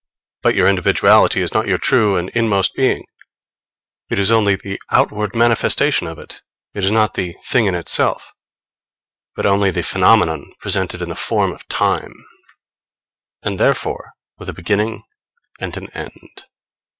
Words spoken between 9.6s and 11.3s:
the phenomenon presented in the